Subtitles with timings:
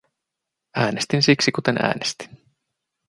[0.75, 2.29] Äänestin siksi kuten äänestin.